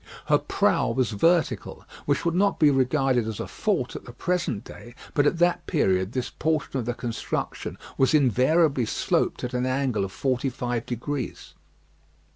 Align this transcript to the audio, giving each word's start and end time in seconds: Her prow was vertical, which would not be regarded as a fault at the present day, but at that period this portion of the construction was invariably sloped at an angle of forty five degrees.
Her 0.29 0.39
prow 0.39 0.89
was 0.89 1.11
vertical, 1.11 1.85
which 2.07 2.25
would 2.25 2.33
not 2.33 2.57
be 2.57 2.71
regarded 2.71 3.27
as 3.27 3.39
a 3.39 3.45
fault 3.47 3.95
at 3.95 4.03
the 4.03 4.11
present 4.11 4.63
day, 4.63 4.95
but 5.13 5.27
at 5.27 5.37
that 5.37 5.67
period 5.67 6.13
this 6.13 6.31
portion 6.31 6.79
of 6.79 6.87
the 6.87 6.95
construction 6.95 7.77
was 7.99 8.15
invariably 8.15 8.87
sloped 8.87 9.43
at 9.43 9.53
an 9.53 9.67
angle 9.67 10.03
of 10.03 10.11
forty 10.11 10.49
five 10.49 10.87
degrees. 10.87 11.53